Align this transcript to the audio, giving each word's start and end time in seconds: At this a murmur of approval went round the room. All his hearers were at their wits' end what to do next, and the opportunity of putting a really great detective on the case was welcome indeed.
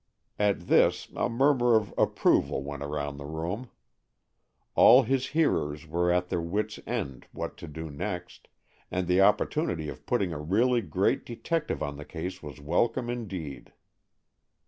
At 0.39 0.61
this 0.61 1.09
a 1.15 1.29
murmur 1.29 1.75
of 1.75 1.93
approval 1.95 2.63
went 2.63 2.81
round 2.83 3.19
the 3.19 3.25
room. 3.27 3.69
All 4.73 5.03
his 5.03 5.27
hearers 5.27 5.85
were 5.85 6.11
at 6.11 6.29
their 6.29 6.41
wits' 6.41 6.79
end 6.87 7.27
what 7.31 7.55
to 7.57 7.67
do 7.67 7.91
next, 7.91 8.47
and 8.89 9.05
the 9.07 9.21
opportunity 9.21 9.89
of 9.89 10.07
putting 10.07 10.33
a 10.33 10.39
really 10.39 10.81
great 10.81 11.23
detective 11.23 11.83
on 11.83 11.97
the 11.97 12.05
case 12.05 12.41
was 12.41 12.59
welcome 12.59 13.11
indeed. 13.11 13.73